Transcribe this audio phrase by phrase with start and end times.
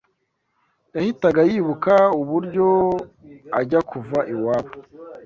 [0.95, 2.67] Yahitaga yibuka uburyo
[3.59, 4.71] ajya kuva iwabo